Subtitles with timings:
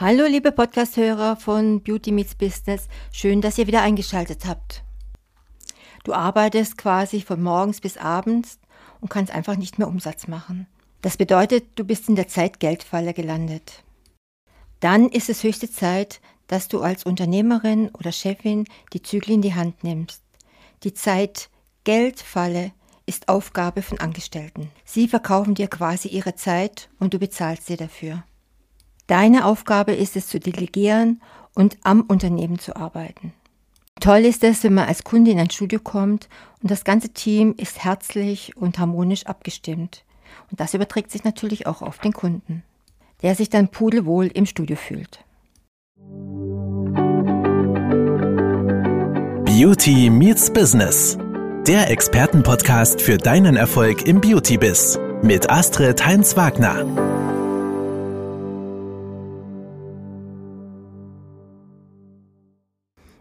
[0.00, 4.84] Hallo liebe Podcast-Hörer von Beauty Meets Business, schön, dass ihr wieder eingeschaltet habt.
[6.04, 8.60] Du arbeitest quasi von morgens bis abends
[9.00, 10.68] und kannst einfach nicht mehr Umsatz machen.
[11.02, 13.82] Das bedeutet, du bist in der Zeit-Geld-Falle gelandet.
[14.78, 19.56] Dann ist es höchste Zeit, dass du als Unternehmerin oder Chefin die Zügel in die
[19.56, 20.22] Hand nimmst.
[20.84, 22.70] Die Zeit-Geld-Falle
[23.06, 24.70] ist Aufgabe von Angestellten.
[24.84, 28.22] Sie verkaufen dir quasi ihre Zeit und du bezahlst sie dafür.
[29.08, 31.20] Deine Aufgabe ist es zu delegieren
[31.54, 33.32] und am Unternehmen zu arbeiten.
[34.00, 36.28] Toll ist es, wenn man als Kunde in ein Studio kommt
[36.62, 40.04] und das ganze Team ist herzlich und harmonisch abgestimmt.
[40.50, 42.62] Und das überträgt sich natürlich auch auf den Kunden,
[43.22, 45.24] der sich dann pudelwohl im Studio fühlt.
[49.46, 51.16] Beauty meets Business.
[51.66, 57.07] Der Expertenpodcast für deinen Erfolg im Beauty-Biz mit Astrid Heinz-Wagner.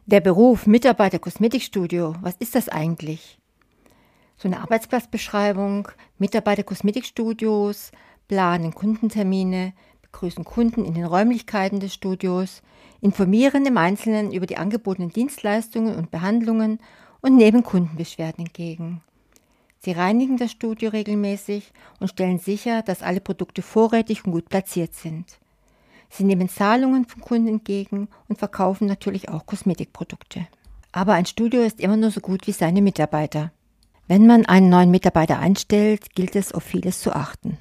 [0.09, 3.39] Der Beruf Mitarbeiter Kosmetikstudio, was ist das eigentlich?
[4.37, 7.91] So eine Arbeitsplatzbeschreibung, Mitarbeiter Kosmetikstudios,
[8.29, 12.61] planen Kundentermine, begrüßen Kunden in den Räumlichkeiten des Studios,
[13.01, 16.79] informieren im Einzelnen über die angebotenen Dienstleistungen und Behandlungen
[17.19, 19.01] und nehmen Kundenbeschwerden entgegen.
[19.79, 24.93] Sie reinigen das Studio regelmäßig und stellen sicher, dass alle Produkte vorrätig und gut platziert
[24.93, 25.37] sind.
[26.09, 30.47] Sie nehmen Zahlungen von Kunden entgegen und verkaufen natürlich auch Kosmetikprodukte.
[30.91, 33.51] Aber ein Studio ist immer nur so gut wie seine Mitarbeiter.
[34.07, 37.57] Wenn man einen neuen Mitarbeiter einstellt, gilt es auf vieles zu achten.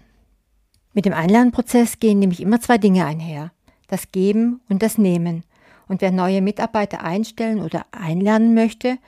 [0.95, 3.53] Mit dem Einlernprozess gehen nämlich immer zwei Dinge einher.
[3.89, 5.45] Das Geben und das Nehmen.
[5.89, 8.99] Und wer neue Mitarbeiter einstellen oder einlernen möchte,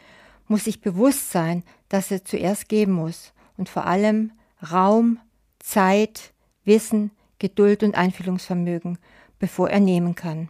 [0.48, 4.32] muss sich bewusst sein, dass er zuerst geben muss und vor allem
[4.70, 5.18] Raum,
[5.60, 6.32] Zeit,
[6.64, 8.98] Wissen, Geduld und Einfühlungsvermögen
[9.38, 10.48] bevor er nehmen kann.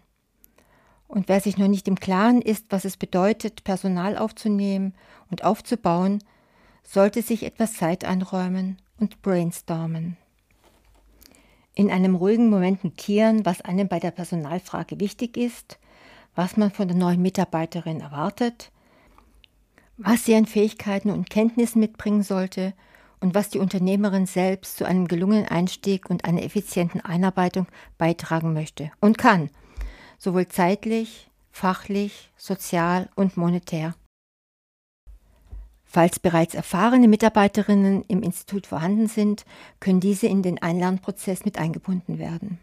[1.07, 4.95] Und wer sich noch nicht im Klaren ist, was es bedeutet, Personal aufzunehmen
[5.31, 6.23] und aufzubauen,
[6.83, 10.17] sollte sich etwas Zeit einräumen und brainstormen.
[11.75, 15.79] In einem ruhigen Moment notieren, was einem bei der Personalfrage wichtig ist,
[16.35, 18.71] was man von der neuen Mitarbeiterin erwartet,
[19.97, 22.75] was sie an Fähigkeiten und Kenntnissen mitbringen sollte
[23.21, 28.91] und was die Unternehmerin selbst zu einem gelungenen Einstieg und einer effizienten Einarbeitung beitragen möchte
[29.01, 29.51] und kann,
[30.19, 33.95] sowohl zeitlich, fachlich, sozial und monetär.
[35.91, 39.47] Falls bereits erfahrene Mitarbeiterinnen im Institut vorhanden sind,
[39.81, 42.59] können diese in den Einlernprozess mit eingebunden werden.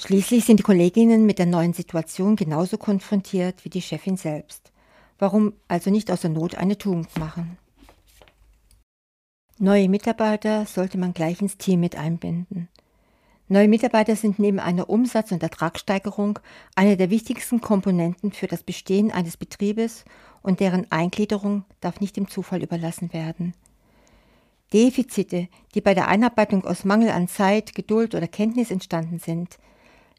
[0.00, 4.72] Schließlich sind die Kolleginnen mit der neuen Situation genauso konfrontiert wie die Chefin selbst.
[5.18, 7.58] Warum also nicht aus der Not eine Tugend machen?
[9.62, 12.70] Neue Mitarbeiter sollte man gleich ins Team mit einbinden.
[13.46, 16.38] Neue Mitarbeiter sind neben einer Umsatz- und Ertragssteigerung
[16.76, 20.06] eine der wichtigsten Komponenten für das Bestehen eines Betriebes
[20.40, 23.52] und deren Eingliederung darf nicht dem Zufall überlassen werden.
[24.72, 29.58] Defizite, die bei der Einarbeitung aus Mangel an Zeit, Geduld oder Kenntnis entstanden sind,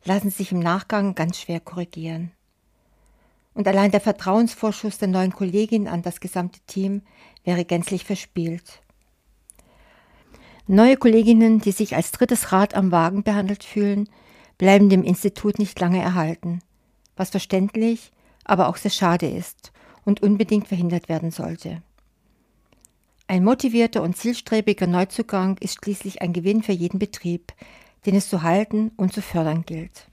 [0.04, 2.32] lassen sich im Nachgang ganz schwer korrigieren.
[3.56, 7.02] Und allein der Vertrauensvorschuss der neuen Kollegin an das gesamte Team
[7.44, 8.84] wäre gänzlich verspielt.
[10.68, 14.10] Neue Kolleginnen, die sich als drittes Rad am Wagen behandelt fühlen,
[14.58, 16.60] bleiben dem Institut nicht lange erhalten,
[17.16, 18.12] was verständlich,
[18.44, 19.72] aber auch sehr schade ist
[20.06, 21.82] und unbedingt verhindert werden sollte.
[23.28, 27.54] Ein motivierter und zielstrebiger Neuzugang ist schließlich ein Gewinn für jeden Betrieb,
[28.06, 30.08] den es zu halten und zu fördern gilt.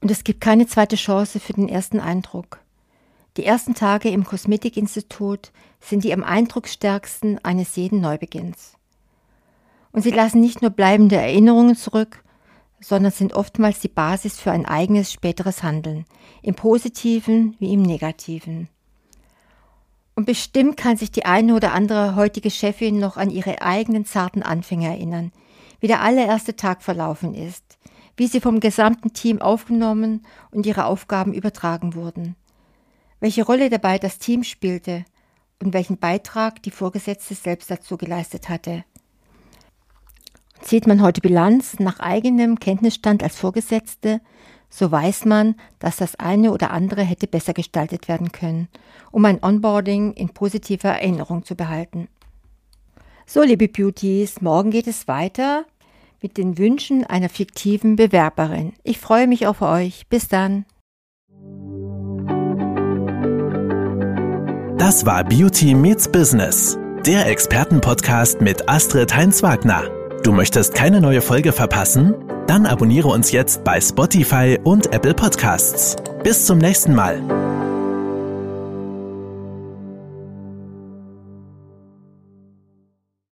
[0.00, 2.60] Und es gibt keine zweite Chance für den ersten Eindruck.
[3.36, 8.72] Die ersten Tage im Kosmetikinstitut sind die am eindrucksstärksten eines jeden Neubeginns.
[9.92, 12.22] Und sie lassen nicht nur bleibende Erinnerungen zurück,
[12.80, 16.06] sondern sind oftmals die Basis für ein eigenes späteres Handeln,
[16.42, 18.68] im positiven wie im negativen.
[20.14, 24.42] Und bestimmt kann sich die eine oder andere heutige Chefin noch an ihre eigenen zarten
[24.42, 25.32] Anfänge erinnern,
[25.80, 27.78] wie der allererste Tag verlaufen ist,
[28.16, 32.36] wie sie vom gesamten Team aufgenommen und ihre Aufgaben übertragen wurden,
[33.20, 35.04] welche Rolle dabei das Team spielte
[35.62, 38.84] und welchen Beitrag die Vorgesetzte selbst dazu geleistet hatte.
[40.70, 44.20] Zieht man heute Bilanz nach eigenem Kenntnisstand als Vorgesetzte,
[44.68, 48.68] so weiß man, dass das eine oder andere hätte besser gestaltet werden können,
[49.10, 52.06] um ein Onboarding in positiver Erinnerung zu behalten.
[53.26, 55.64] So, liebe Beauties, morgen geht es weiter
[56.22, 58.72] mit den Wünschen einer fiktiven Bewerberin.
[58.84, 60.06] Ich freue mich auf euch.
[60.08, 60.66] Bis dann.
[64.78, 69.99] Das war Beauty Meets Business, der Expertenpodcast mit Astrid Heinz-Wagner.
[70.22, 72.14] Du möchtest keine neue Folge verpassen?
[72.46, 75.96] Dann abonniere uns jetzt bei Spotify und Apple Podcasts.
[76.22, 77.39] Bis zum nächsten Mal.